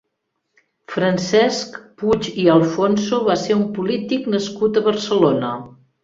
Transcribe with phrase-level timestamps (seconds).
[0.91, 5.53] Francesc Puig i Alfonso va ser un polític nascut a Barcelona.